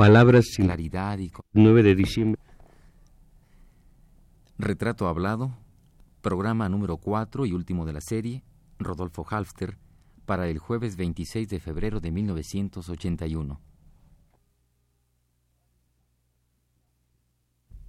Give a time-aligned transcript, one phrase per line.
[0.00, 2.40] Palabras sin claridad y 9 de diciembre.
[4.56, 5.54] Retrato hablado,
[6.22, 8.42] programa número 4 y último de la serie,
[8.78, 9.76] Rodolfo Halfter,
[10.24, 13.60] para el jueves 26 de febrero de 1981.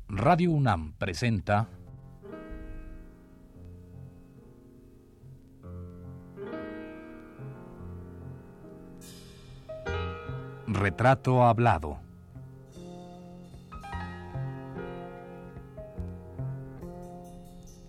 [0.09, 1.69] Radio UNAM presenta
[10.73, 11.99] Retrato hablado.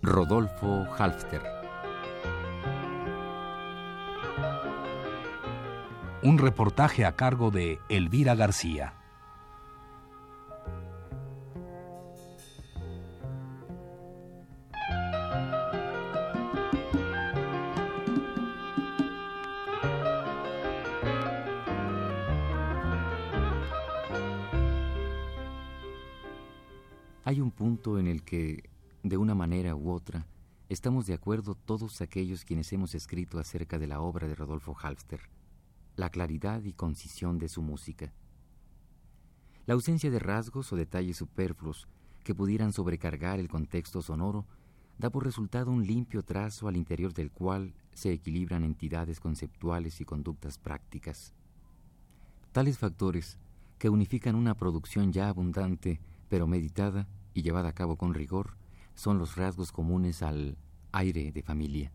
[0.01, 1.41] Rodolfo Halfter.
[6.23, 9.02] Un reportaje a cargo de Elvira García.
[27.33, 28.69] Hay un punto en el que,
[29.01, 30.27] de una manera u otra,
[30.69, 35.19] estamos de acuerdo todos aquellos quienes hemos escrito acerca de la obra de Rodolfo Halfter,
[35.95, 38.13] la claridad y concisión de su música.
[39.65, 41.87] La ausencia de rasgos o detalles superfluos
[42.23, 44.45] que pudieran sobrecargar el contexto sonoro
[44.99, 50.05] da por resultado un limpio trazo al interior del cual se equilibran entidades conceptuales y
[50.05, 51.33] conductas prácticas.
[52.51, 53.39] Tales factores,
[53.79, 58.57] que unifican una producción ya abundante, pero meditada y llevada a cabo con rigor,
[58.95, 60.57] son los rasgos comunes al
[60.91, 61.91] aire de familia.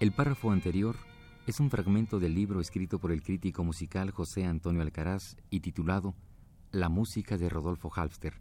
[0.00, 0.94] El párrafo anterior
[1.48, 6.14] es un fragmento del libro escrito por el crítico musical José Antonio Alcaraz y titulado
[6.70, 8.34] la música de Rodolfo Halfter,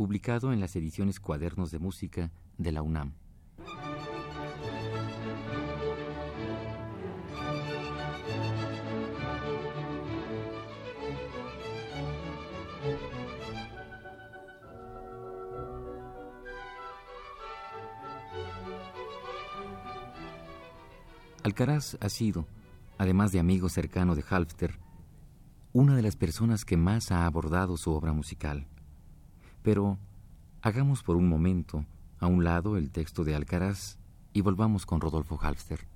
[0.00, 3.12] publicado en las ediciones Cuadernos de Música de la UNAM.
[21.42, 22.46] Alcaraz ha sido,
[22.96, 24.78] además de amigo cercano de Halfter,
[25.74, 28.66] una de las personas que más ha abordado su obra musical.
[29.62, 29.98] Pero
[30.62, 31.84] hagamos por un momento
[32.18, 33.98] a un lado el texto de Alcaraz
[34.32, 35.89] y volvamos con Rodolfo Halfter.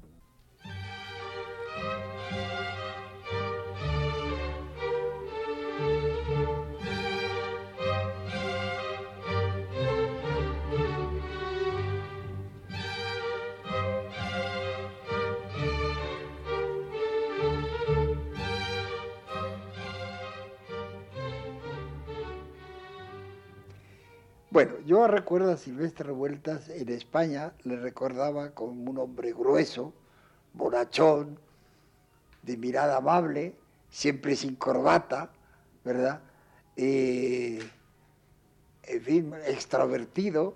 [25.06, 29.92] Recuerdo a Silvestre Revueltas en España, le recordaba como un hombre grueso,
[30.54, 31.38] bonachón,
[32.42, 33.54] de mirada amable,
[33.90, 35.30] siempre sin corbata,
[35.84, 36.20] ¿verdad?
[36.76, 37.62] Eh,
[38.84, 40.54] en fin, extrovertido.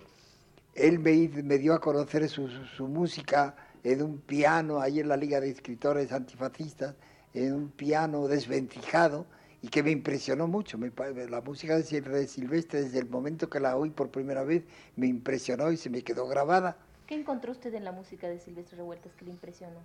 [0.75, 5.41] Él me, dio a conocer su, su, música en un piano, ahí en la Liga
[5.41, 6.95] de Escritores Antifascistas,
[7.35, 9.27] en un piano desvencijado
[9.63, 10.79] y que me impresionó mucho.
[10.79, 14.65] la música de Silvestre, desde el momento que la oí por primera vez,
[14.97, 16.77] me impresionó y se me quedó grabada.
[17.07, 19.81] ¿Qué encontró usted en la música de Silvestre Revueltas que le impresionó?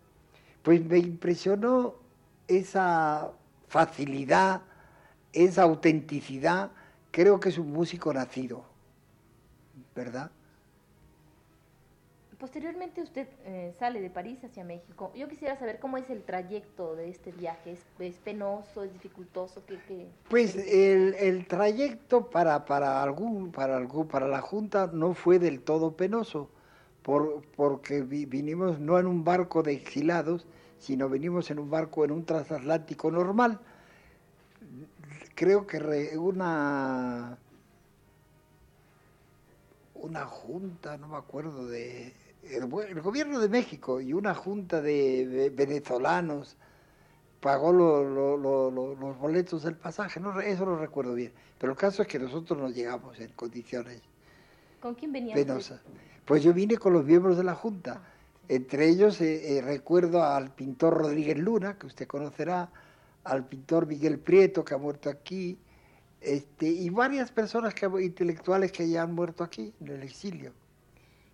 [0.61, 1.95] Pues me impresionó
[2.47, 3.31] esa
[3.67, 4.61] facilidad,
[5.31, 6.71] esa autenticidad.
[7.11, 8.65] Creo que es un músico nacido,
[9.95, 10.31] ¿verdad?
[12.43, 15.13] Posteriormente usted eh, sale de París hacia México.
[15.15, 17.77] Yo quisiera saber cómo es el trayecto de este viaje.
[17.99, 19.65] ¿Es, penoso, es dificultoso?
[19.65, 25.13] ¿Qué, qué pues el, el, trayecto para, para, algún, para, algún, para la Junta no
[25.13, 26.49] fue del todo penoso,
[27.01, 30.45] por, porque vinimos no en un barco de exilados,
[30.79, 33.57] sino venimos en un barco, en un transatlántico normal.
[35.33, 35.77] Creo que
[36.17, 37.37] una
[39.95, 42.13] una junta, no me acuerdo de
[42.49, 46.57] el, gobierno de México y una junta de, venezolanos
[47.39, 52.19] pagó los boletos del pasaje, no, eso lo recuerdo bien, pero el caso es que
[52.19, 54.01] nosotros no llegamos en condiciones
[54.79, 55.81] ¿Con quién venía penosas.
[56.25, 58.01] Pues yo vine con los miembros de la junta,
[58.47, 62.69] entre ellos eh, eh, recuerdo al pintor Rodríguez Luna, que usted conocerá,
[63.23, 65.57] al pintor Miguel Prieto, que ha muerto aquí,
[66.19, 70.53] este, y varias personas que, intelectuales que ya han muerto aquí, en el exilio.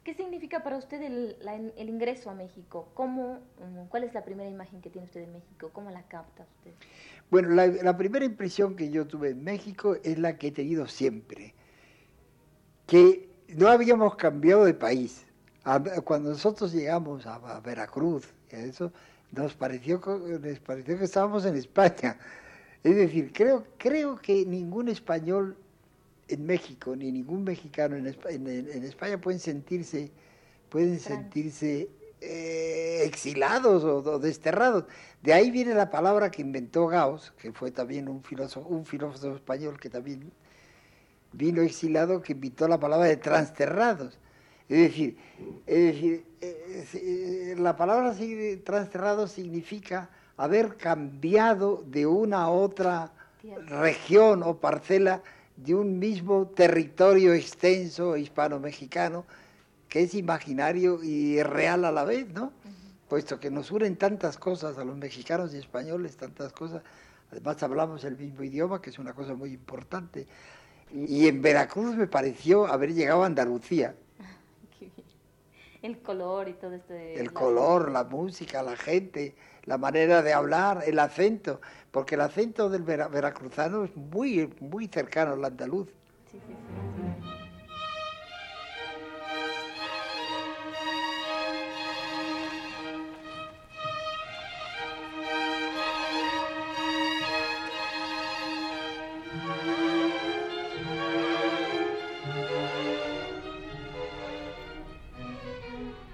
[0.03, 1.37] ¿Qué significa para usted el,
[1.77, 2.89] el, ingreso a México?
[2.93, 5.69] ¿Cómo, mm, ¿Cuál es la primera imagen que tiene usted de México?
[5.73, 6.71] ¿Cómo la capta usted?
[7.29, 10.87] Bueno, la, la, primera impresión que yo tuve en México es la que he tenido
[10.87, 11.53] siempre,
[12.87, 15.25] que no habíamos cambiado de país.
[16.03, 18.91] Cuando nosotros llegamos a, Veracruz, eso,
[19.31, 22.17] nos pareció, nos pareció que estábamos en España.
[22.83, 25.57] Es decir, creo, creo que ningún español
[26.29, 30.11] en México ni ningún mexicano en, España, pueden sentirse,
[30.69, 31.89] pueden sentirse
[32.21, 34.85] eh, exilados o, desterrados.
[35.21, 39.35] De ahí viene la palabra que inventó Gauss, que fue también un filósofo, un filósofo
[39.35, 40.31] español que también
[41.33, 44.19] vino exilado, que inventó la palabra de transterrados.
[44.69, 45.17] Es decir,
[45.65, 48.15] eh, eh, la palabra
[48.63, 53.11] transterrado significa haber cambiado de una a otra
[53.67, 55.23] región o parcela
[55.63, 59.25] de un mismo territorio extenso hispano-mexicano
[59.89, 62.53] que es imaginario y real a la vez, ¿no?
[63.09, 66.83] Puesto que nos unen tantas cosas a los mexicanos y españoles, tantas cosas.
[67.31, 70.27] Además hablamos el mismo idioma, que es una cosa muy importante.
[70.94, 73.95] Y en Veracruz me pareció haber llegado a Andalucía.
[75.81, 76.94] El color y todo esto.
[76.94, 81.61] el color, la música, la gente, la manera de hablar, el acento,
[81.91, 85.89] porque el acento del veracruzano es muy, muy cercano al andaluz.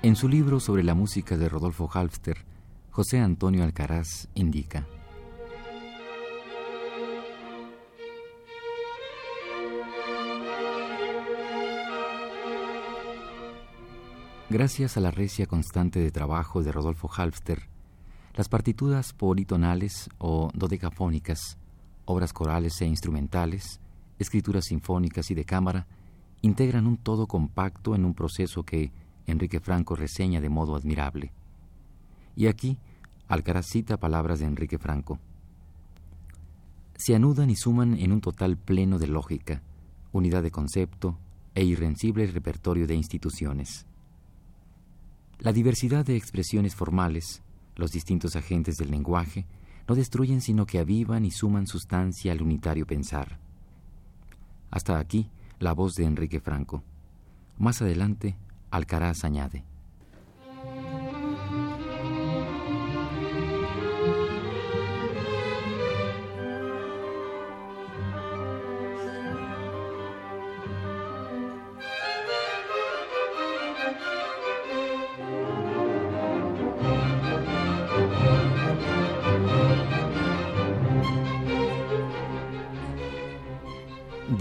[0.05, 2.37] En su libro sobre la música de Rodolfo Halfter,
[2.91, 4.85] José Antonio Alcaraz indica.
[14.57, 17.63] Gracias a la recia constante de trabajo de Rodolfo Halfter,
[18.35, 21.57] las partituras politonales o dodecafónicas,
[22.05, 23.81] obras corales e instrumentales,
[24.17, 25.87] escrituras sinfónicas y de cámara,
[26.41, 28.93] integran un todo compacto en un proceso que
[29.27, 31.33] Enrique Franco reseña de modo admirable.
[32.37, 32.77] Y aquí
[33.27, 35.19] Alcaraz cita palabras de Enrique Franco.
[36.95, 39.61] Se anudan y suman en un total pleno de lógica,
[40.13, 41.17] unidad de concepto
[41.55, 43.85] e irrencible repertorio de instituciones.
[45.39, 47.43] La diversidad de expresiones formales,
[47.75, 49.45] los distintos agentes del lenguaje,
[49.87, 53.39] no destruyen sino que avivan y suman sustancia al unitario pensar.
[54.71, 55.29] Hasta aquí
[55.59, 56.83] la voz de Enrique Franco.
[57.57, 58.37] Más adelante,
[58.71, 59.63] Alcaraz añade.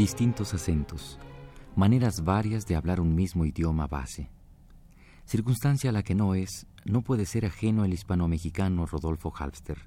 [0.04, 1.18] Distintos acentos,
[1.76, 4.28] maneras varias de hablar un mismo idioma base.
[5.24, 9.78] Circunstancia a la que no es, no puede ser ajeno el hispano-mexicano Rodolfo Halfster.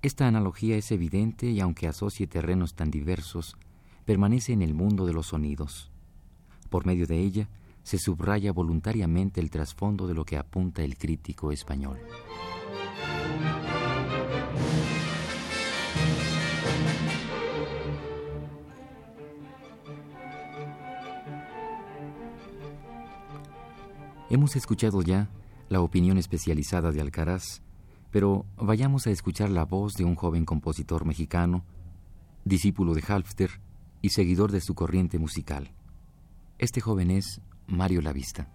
[0.00, 3.56] Esta analogía es evidente y aunque asocie terrenos tan diversos,
[4.04, 5.90] permanece en el mundo de los sonidos.
[6.70, 7.48] Por medio de ella,
[7.82, 11.98] se subraya voluntariamente el trasfondo de lo que apunta el crítico español.
[24.30, 25.28] Hemos escuchado ya
[25.68, 27.62] la opinión especializada de Alcaraz,
[28.10, 31.64] pero vayamos a escuchar la voz de un joven compositor mexicano,
[32.44, 33.60] discípulo de Halfter
[34.00, 35.72] y seguidor de su corriente musical.
[36.58, 38.48] Este joven es Mario Lavista.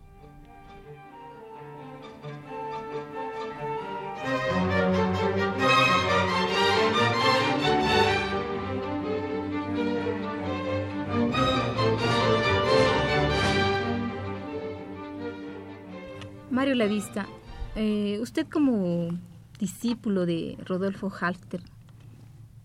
[16.60, 17.26] Mario Lavista,
[17.78, 19.18] eh, usted como
[19.60, 21.62] discípulo de Rodolfo Halfter,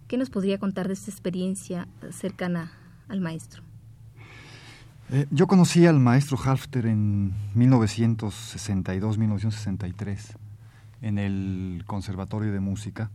[0.08, 2.72] ¿qué nos podría contar de esta experiencia cercana
[3.06, 3.62] al maestro?
[5.10, 10.38] Eh, yo conocí al maestro Halfter en 1962-1963
[11.00, 13.12] en el Conservatorio de Música,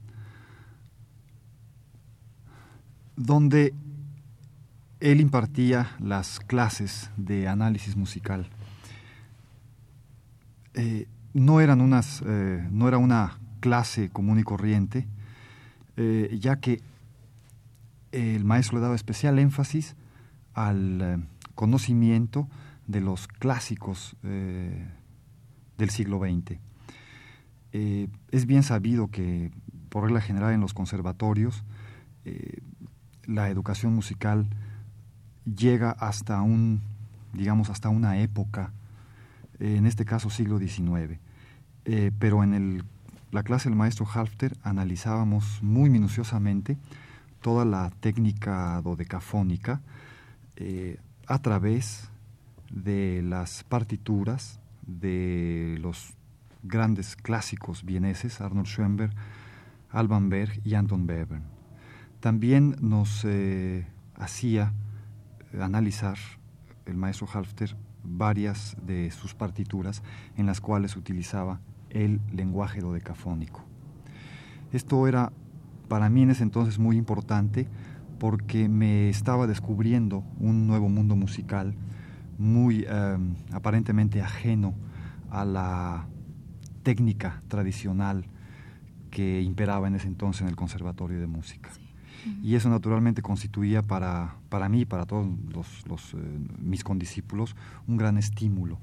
[3.17, 3.73] donde
[5.01, 8.49] él impartía las clases de análisis musical
[10.81, 15.07] eh, no eran unas, eh, no era una clase común y corriente,
[15.97, 16.81] eh, ya que
[18.13, 19.97] el maestro le daba especial énfasis
[20.53, 22.47] al conocimiento
[22.87, 26.57] de los clásicos del siglo XX.
[28.31, 29.51] Es bien sabido que,
[29.89, 31.63] por regla general, en los conservatorios,
[33.25, 34.47] la educación musical
[35.45, 36.81] llega hasta un,
[37.33, 38.71] digamos, hasta una época,
[39.59, 41.19] en este caso siglo XIX.
[42.17, 42.83] pero en el,
[43.31, 46.77] la clase del maestro Halfter analizábamos muy minuciosamente
[47.41, 49.81] toda la técnica dodecafónica
[51.27, 52.09] a través
[52.71, 56.13] de las partituras de los
[56.63, 59.13] grandes clásicos vieneses, Arnold Schoenberg,
[59.91, 61.43] Alban Berg y Anton Webern.
[62.19, 64.73] También nos eh, hacía
[65.59, 66.17] analizar
[66.85, 70.03] el maestro Halfter varias de sus partituras
[70.37, 73.63] en las cuales utilizaba el lenguaje dodecafónico.
[74.71, 75.31] Esto era
[75.87, 77.67] para mí en ese entonces muy importante
[78.19, 81.73] porque me estaba descubriendo un nuevo mundo musical
[82.37, 84.73] muy em, aparentemente ajeno
[85.29, 86.07] a la
[86.83, 88.25] técnica tradicional
[89.09, 91.69] que imperaba en ese entonces en el Conservatorio de Música.
[92.43, 95.27] Y eso naturalmente constituía para, para mí, para todos
[95.87, 96.17] los, eh,
[96.59, 97.55] mis condiscípulos,
[97.87, 98.77] un gran estímulo,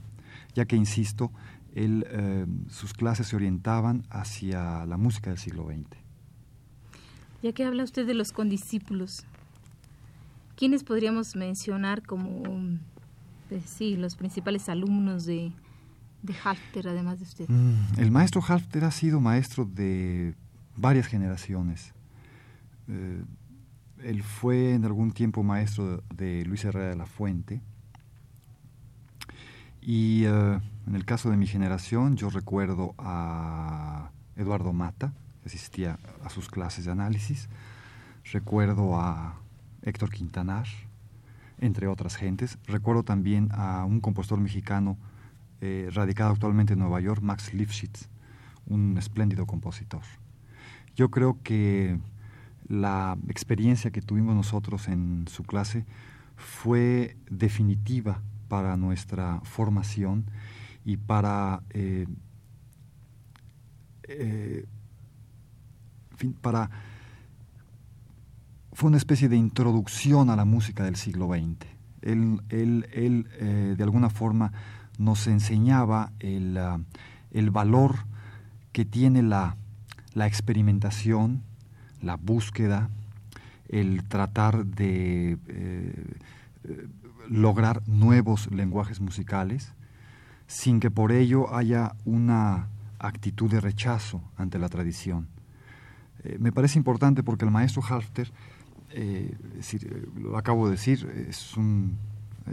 [0.55, 1.31] ya que, insisto,
[1.75, 5.99] él, em, sus clases se orientaban hacia la música del siglo XX.
[7.43, 9.25] Ya que habla usted de los condiscípulos,
[10.57, 12.79] ¿quiénes podríamos mencionar como
[13.49, 15.53] pues sí, los principales alumnos de,
[16.23, 17.49] de Halfter, además de usted?
[17.49, 20.35] Mm, el maestro Halfter ha sido maestro de
[20.77, 21.93] varias generaciones.
[22.89, 23.23] Eh,
[24.03, 27.61] él fue en algún tiempo maestro de, Luis Herrera de la Fuente.
[29.81, 35.13] Y eh, en el caso de mi generación, yo recuerdo a Eduardo Mata,
[35.43, 37.49] que asistía a sus clases de análisis.
[38.33, 39.37] Recuerdo a
[39.83, 40.67] Héctor Quintanar,
[41.59, 42.59] entre otras gentes.
[42.67, 44.97] Recuerdo también a un compositor mexicano
[45.61, 48.09] eh, radicado actualmente en Nueva York, Max Lifshitz,
[48.67, 50.03] un espléndido compositor.
[50.95, 51.99] Yo creo que
[52.69, 55.87] la experiencia que tuvimos nosotros en su clase
[56.37, 60.27] fue definitiva para nuestra formación
[60.85, 62.07] y para, eh,
[64.09, 64.67] eh,
[66.41, 66.71] para
[68.77, 71.67] fue una especie de introducción a la música del siglo XX.
[72.03, 74.53] Él, él, eh, de alguna forma
[74.99, 76.79] nos enseñaba el, ah,
[77.51, 77.97] valor
[78.73, 79.57] que tiene la,
[80.15, 81.43] experimentación,
[82.03, 82.89] la búsqueda,
[83.69, 86.17] el tratar de eh,
[87.29, 89.73] lograr nuevos lenguajes musicales,
[90.47, 95.29] sin que por ello haya una actitud de rechazo ante la tradición.
[96.25, 98.31] Eh, me parece importante porque el maestro Halfter
[98.91, 99.37] eh,
[99.73, 101.99] eh, lo acabo de decir, es un,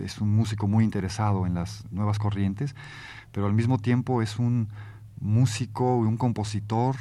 [0.04, 2.76] es un músico muy interesado en las nuevas corrientes,
[3.32, 4.68] pero al mismo tiempo es un
[5.22, 6.96] músico y un compositor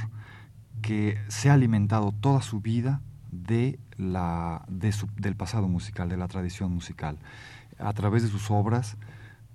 [0.83, 6.73] que se ha alimentado toda su vida de la, del pasado musical, de la tradición
[6.73, 7.19] musical.
[7.79, 8.97] A través de sus obras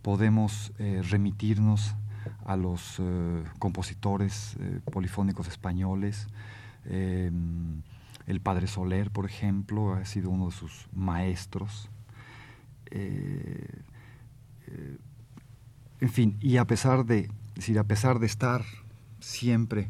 [0.02, 1.96] podemos eh, remitirnos
[2.46, 3.02] a los
[3.60, 4.58] compositores
[4.92, 6.28] polifónicos españoles,
[8.28, 11.90] el padre Soler, por ejemplo, ha sido uno de sus maestros.
[12.92, 13.82] Eh,
[14.68, 14.98] eh,
[16.02, 18.66] en fin, y a pesar de, decir, a pesar de estar
[19.22, 19.88] siempre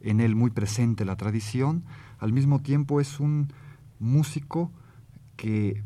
[0.00, 1.84] en él muy presente la tradición,
[2.18, 3.52] al mismo tiempo es un
[3.98, 4.72] músico
[5.36, 5.82] que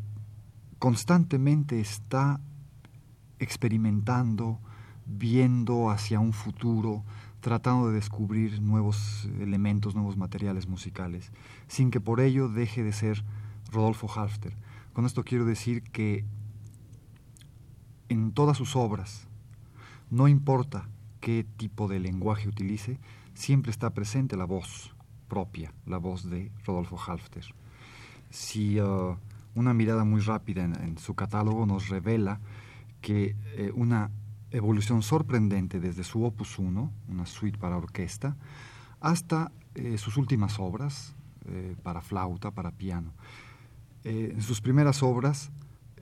[0.79, 2.39] constantemente está
[3.39, 4.59] experimentando,
[5.05, 7.03] viendo hacia un futuro,
[7.41, 11.31] tratando de descubrir nuevos elementos, nuevos materiales musicales,
[11.67, 13.23] sin que por ello deje de ser
[13.71, 14.55] Rodolfo Halfter.
[14.93, 16.25] Con esto quiero decir que
[18.09, 19.27] en todas sus obras,
[20.09, 20.89] no importa
[21.19, 22.99] qué tipo de lenguaje utilice,
[23.41, 24.95] siempre está presente la voz
[25.27, 27.45] propia, la voz de Rodolfo Halfter.
[28.29, 29.17] Si uh,
[29.55, 32.39] una mirada muy rápida en, su catálogo nos revela
[33.01, 34.11] que eh, una
[34.51, 38.37] evolución sorprendente desde su opus 1, una suite para orquesta,
[38.99, 41.15] hasta eh, sus últimas obras
[41.47, 43.11] eh, para flauta, para piano.
[44.03, 45.51] Eh, en sus primeras obras,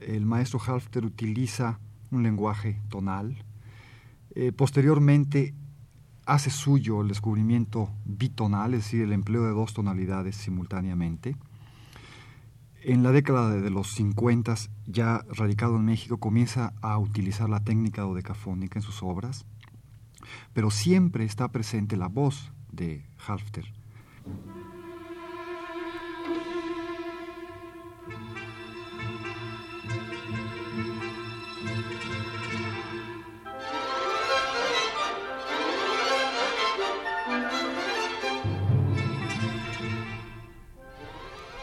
[0.00, 1.78] el maestro Halfter utiliza
[2.10, 3.44] un lenguaje tonal.
[4.56, 5.54] posteriormente,
[6.32, 11.36] hace suyo el descubrimiento bitonal, es decir, el empleo de dos tonalidades simultáneamente
[12.82, 14.54] en la década de los 50,
[14.86, 19.44] ya radicado en México, comienza a utilizar la técnica dodecafónica en sus obras,
[20.54, 23.66] pero siempre está presente la voz de Halfter.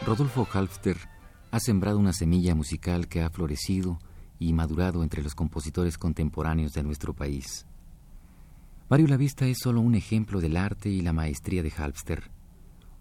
[0.08, 0.96] Rodolfo Halfter
[1.50, 3.98] ha sembrado una semilla musical que ha florecido
[4.38, 7.66] y madurado entre los compositores contemporáneos de nuestro país.
[8.88, 12.30] Mario Lavista es solo un ejemplo del arte y la maestría de Halfter.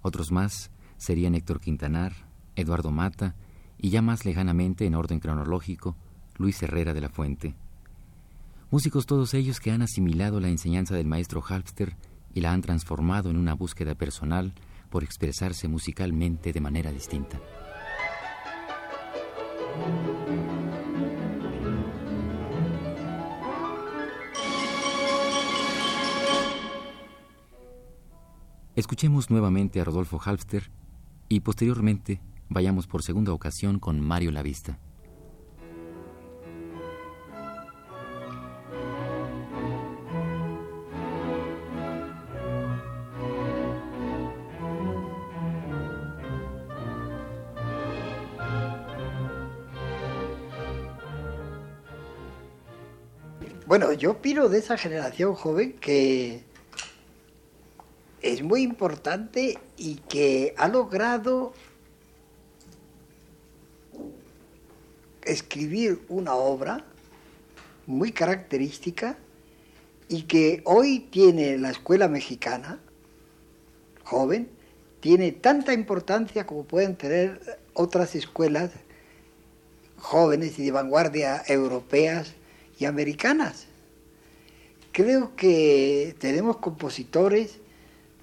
[0.01, 2.11] Otros más serían Héctor Quintanar,
[2.57, 3.35] Eduardo Mata
[3.77, 5.95] y ya más lejanamente, en orden cronológico,
[6.35, 7.55] Luis Herrera de la Fuente.
[8.69, 11.95] Músicos todos ellos que han asimilado la enseñanza del maestro Halfter
[12.33, 14.53] y la han transformado en una búsqueda personal
[14.97, 17.39] por expresarse musicalmente de manera distinta.
[28.75, 30.71] Escuchemos nuevamente a Rodolfo Halfter
[31.29, 34.79] y posteriormente vayamos por segunda ocasión con Mario Lavista.
[53.97, 56.41] Yo opino de esa generación joven que
[58.21, 61.53] es muy importante y que ha logrado
[65.23, 66.85] escribir una obra
[67.85, 69.17] muy característica
[70.09, 72.79] y que hoy tiene la escuela mexicana,
[74.03, 74.49] joven,
[74.99, 78.71] tiene tanta importancia como pueden tener otras escuelas
[79.97, 82.33] jóvenes y de vanguardia europeas
[82.79, 83.66] y americanas.
[84.97, 87.59] Creo que tenemos compositores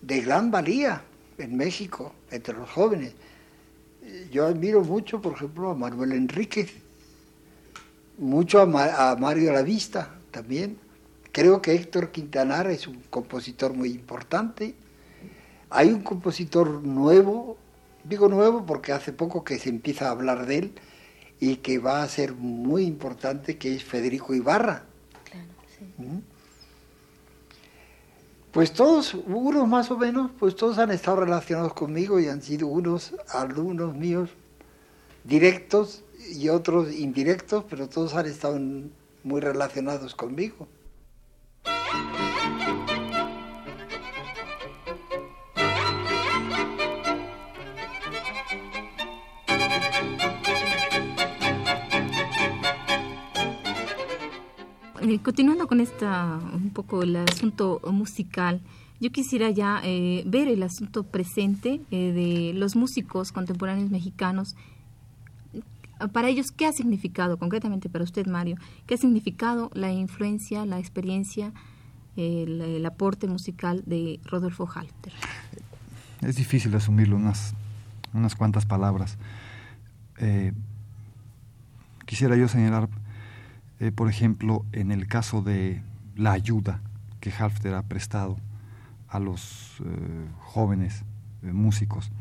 [0.03, 1.05] de gran valía
[1.39, 3.13] en México, entre los jóvenes.
[4.33, 6.73] Yo admiro mucho, por ejemplo, a Manuel Enríquez,
[8.19, 10.77] mucho a, a Mario Lavista también.
[11.31, 14.75] Creo que Héctor Quintanar es un compositor muy importante.
[15.71, 17.57] Hay un compositor nuevo,
[18.03, 20.73] digo nuevo porque hace poco que se empieza a hablar de él
[21.39, 24.87] y que va a ser muy importante, que es Federico Ibarra.
[25.31, 25.47] Claro,
[25.79, 26.03] sí.
[26.03, 26.34] ¿Mm?
[28.55, 32.69] Pues todos, unos más o menos, pues todos han estado relacionados conmigo y han sido
[32.69, 34.31] unos alumnos míos
[35.25, 38.61] directos y otros indirectos, pero todos han estado
[39.25, 40.69] muy relacionados conmigo.
[55.07, 58.63] Eh, continuando con esta, un poco el asunto musical,
[59.01, 64.57] yo quisiera ya eh, ver el asunto presente eh, de los músicos contemporáneos mexicanos.
[66.15, 70.79] Para ellos, ¿qué ha significado, concretamente para usted, Mario, qué ha significado la influencia, la
[70.79, 71.53] experiencia,
[72.17, 75.13] el, aporte musical de Rodolfo Halter?
[76.23, 77.55] Es difícil asumirlo, unas,
[78.15, 79.19] unas cuantas palabras.
[82.07, 82.89] quisiera yo señalar
[83.81, 85.83] eh, por ejemplo, en el caso de
[86.17, 86.81] la ayuda
[87.21, 88.37] que Halfter ha prestado
[89.09, 91.05] a los eh, jóvenes
[91.43, 92.13] eh, músicos.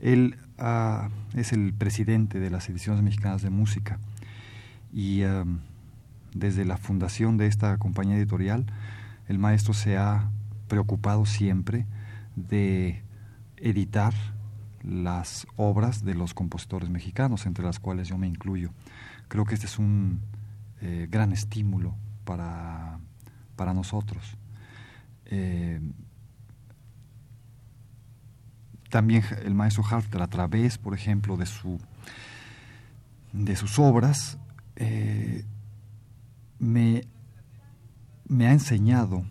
[0.00, 3.98] Él ah, es el presidente de las ediciones mexicanas de música
[4.92, 5.22] y
[6.34, 8.66] desde la fundación de esta compañía editorial,
[9.26, 10.30] el maestro se ha
[10.68, 11.86] preocupado siempre
[12.36, 13.02] de
[13.56, 14.14] editar
[14.84, 18.70] las obras de los compositores mexicanos, entre las cuales yo me incluyo.
[19.28, 20.20] Creo que este es un
[20.86, 22.98] eh, gran estímulo para,
[23.56, 24.36] para nosotros.
[25.24, 25.80] Eh,
[28.90, 31.80] también el maestro Halfter, a través, por ejemplo, de, su,
[33.32, 34.36] de sus obras,
[34.76, 35.46] eh,
[36.58, 37.08] me,
[38.28, 39.24] me ha enseñado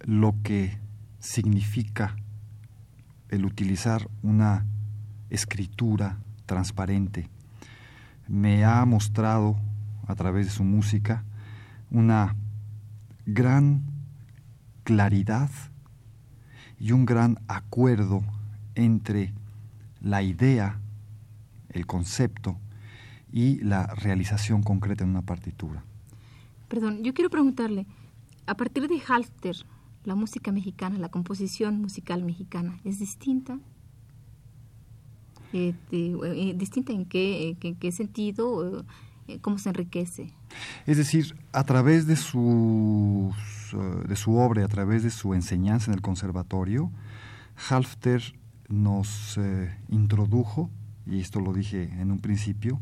[0.00, 0.80] lo que
[1.20, 2.16] significa
[3.28, 4.66] el utilizar una
[5.30, 7.30] escritura transparente
[8.28, 9.56] me ha mostrado
[10.06, 11.24] a través de su música
[11.90, 12.36] una
[13.24, 13.82] gran
[14.84, 15.50] claridad
[16.78, 18.22] y un gran acuerdo
[18.74, 19.32] entre
[20.00, 20.78] la idea,
[21.70, 22.58] el concepto
[23.32, 25.84] y la realización concreta en una partitura.
[26.68, 27.86] Perdón, yo quiero preguntarle,
[28.46, 29.56] a partir de Halter,
[30.04, 33.58] la música mexicana, la composición musical mexicana, ¿es distinta
[35.52, 38.84] este, eh, distinta en qué, qué sentido,
[39.28, 40.32] eh, cómo se enriquece.
[40.86, 43.32] Es decir, a través de su,
[44.08, 46.90] de su obra, a través de su enseñanza en el conservatorio,
[47.68, 48.22] Halfter
[48.68, 50.70] nos eh, introdujo,
[51.06, 52.80] y esto lo dije en un principio,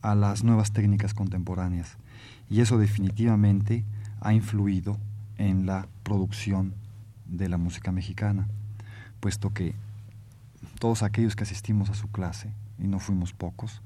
[0.00, 1.96] a las nuevas técnicas contemporáneas.
[2.48, 3.84] Y eso definitivamente
[4.20, 4.96] ha influido
[5.36, 6.74] en la producción
[7.26, 8.48] de la música mexicana,
[9.20, 9.74] puesto que
[10.78, 13.82] todos aquellos que asistimos a su clase, y no fuimos pocos,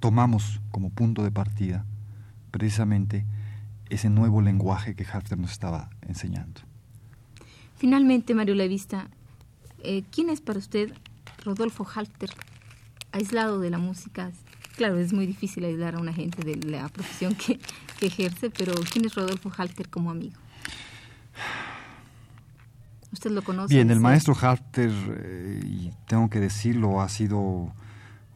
[0.00, 1.84] tomamos como punto de partida
[2.50, 3.24] precisamente
[3.90, 6.60] ese nuevo lenguaje que Halfter nos estaba enseñando.
[7.76, 9.08] Finalmente, Mario Levista,
[9.82, 10.92] eh, ¿quién es para usted
[11.44, 12.30] Rodolfo Halfter,
[13.12, 14.30] aislado de la música?
[14.76, 17.58] Claro, es muy difícil aislar a una gente de la profesión que,
[18.00, 20.38] ejerce, pero ¿quién es Rodolfo Halfter como amigo?
[23.12, 23.74] ¿Usted lo conoce?
[23.74, 27.72] Bien, el maestro Halfter, eh, y tengo que decirlo, ha sido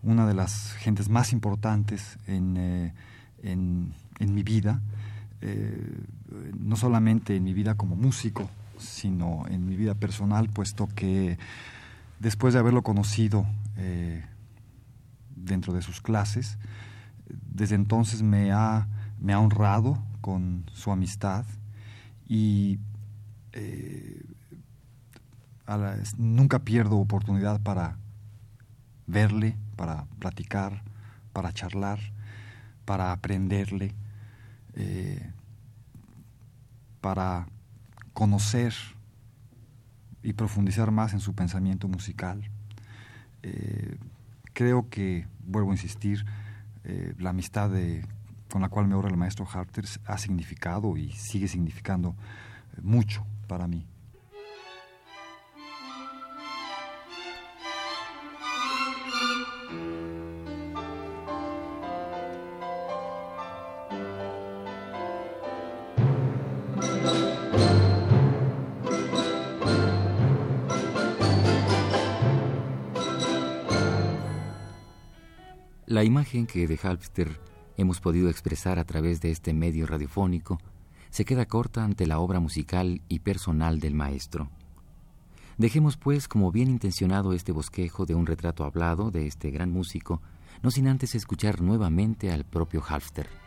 [0.03, 2.95] una de las gentes más importantes en, eh,
[3.43, 4.81] en mi vida.
[5.47, 5.99] Eh,
[6.59, 11.37] no solamente en mi vida como músico, sino en mi vida personal, puesto que
[12.19, 13.45] después de haberlo conocido
[13.77, 14.25] eh,
[15.37, 16.57] dentro de sus clases,
[17.27, 18.89] desde entonces me ha,
[19.21, 21.45] me ha honrado con su amistad
[22.27, 22.79] y
[23.53, 24.23] eh,
[26.17, 27.97] nunca pierdo oportunidad para
[29.07, 30.83] verle, para platicar,
[31.33, 32.01] para charlar,
[32.85, 33.95] para aprenderle
[34.77, 35.31] eh,
[37.01, 37.47] para
[38.13, 38.75] conocer
[40.23, 42.51] y profundizar más en su pensamiento musical.
[43.43, 43.99] Eh,
[44.53, 46.25] creo que, vuelvo a insistir,
[46.85, 47.71] eh, la amistad
[48.51, 52.17] con la cual me obra el maestro Harter ha significado y sigue significando
[52.83, 53.87] mucho para mí.
[76.43, 77.39] Que de Halpster
[77.77, 80.59] hemos podido expresar a través de este medio radiofónico
[81.11, 84.51] se queda corta ante la obra musical y personal del maestro.
[85.59, 90.23] Dejemos pues como bien intencionado este bosquejo de un retrato hablado de este gran músico,
[90.61, 93.44] no sin antes escuchar nuevamente al propio Halfter.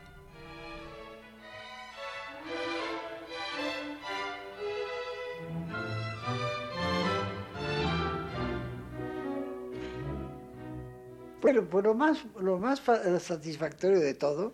[11.48, 12.82] Bueno, pues lo más, lo más
[13.22, 14.54] satisfactorio de todo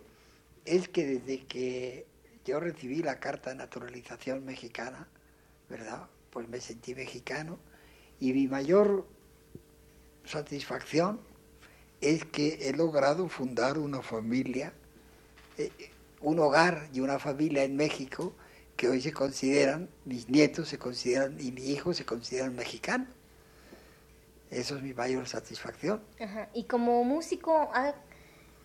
[0.64, 2.06] es que desde que
[2.44, 5.08] yo recibí la carta de naturalización mexicana,
[5.68, 6.06] ¿verdad?
[6.30, 7.58] Pues me sentí mexicano
[8.20, 9.08] y mi mayor
[10.24, 11.18] satisfacción
[12.00, 14.72] es que he logrado fundar una familia,
[15.58, 15.72] eh,
[16.20, 18.34] un hogar y una familia en México
[18.76, 23.08] que hoy se consideran, mis nietos se consideran y mi hijo se consideran mexicanos.
[24.54, 26.00] Eso es mi mayor satisfacción.
[26.52, 27.70] Y como músico,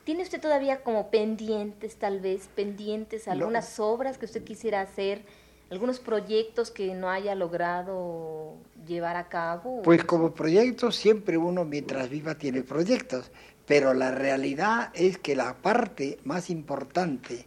[0.04, 5.24] ¿tiene usted todavía como pendientes, tal vez, pendientes algunas obras que usted quisiera hacer,
[5.72, 8.54] algunos proyectos que no haya logrado
[8.88, 9.82] llevar a cabo?
[9.82, 13.32] Pues como proyectos, siempre uno mientras viva tiene proyectos,
[13.66, 17.46] pero la realidad es que la parte más importante,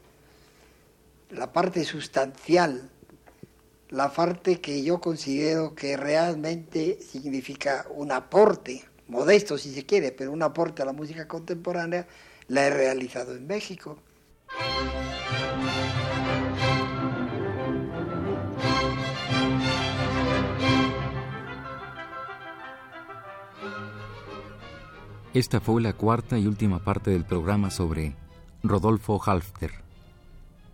[1.30, 2.90] la parte sustancial
[3.92, 10.32] la parte que yo considero que realmente significa un aporte, modesto si se quiere, pero
[10.32, 12.06] un aporte a la música contemporánea,
[12.48, 13.98] la he realizado en México.
[25.34, 28.16] Esta fue la cuarta y última parte del programa sobre
[28.62, 29.72] Rodolfo Halfter.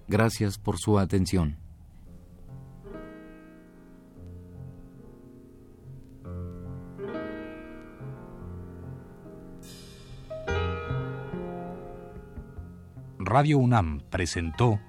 [0.07, 1.68] Gracias por su atención.
[13.29, 14.81] Radio UNAM presentó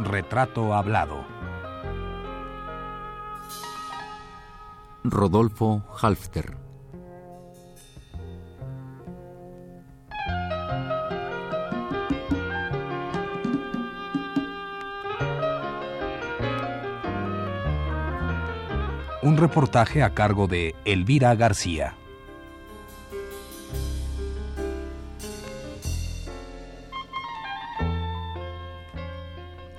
[0.00, 1.24] Retrato Hablado.
[5.04, 6.67] Rodolfo Halfter.
[19.28, 21.94] Un reportaje a cargo de Elvira García.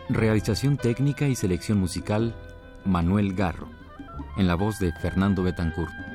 [0.08, 2.36] Realización técnica y selección musical,
[2.86, 3.70] Manuel Garro.
[4.38, 6.09] En la voz de Fernando Betancourt.